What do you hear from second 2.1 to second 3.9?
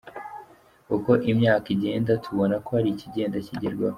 tubona ko hari ikigenda kigerwaho.